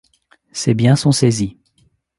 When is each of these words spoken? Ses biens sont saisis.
Ses 0.51 0.73
biens 0.73 0.95
sont 0.95 1.11
saisis. 1.11 1.57